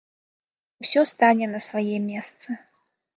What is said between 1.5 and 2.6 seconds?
на свае месцы.